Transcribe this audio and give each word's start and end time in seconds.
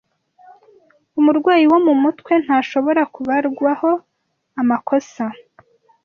umurwayi 1.19 1.65
wo 1.71 1.79
mu 1.85 1.93
mutwe 2.01 2.33
ntashobora 2.43 3.01
kubarwaho 3.13 3.91
amakosa 4.61 5.23